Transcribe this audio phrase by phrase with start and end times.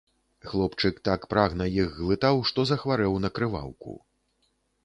[0.51, 3.91] Хлопчык так прагна іх глытаў, што захварэў на крываўку.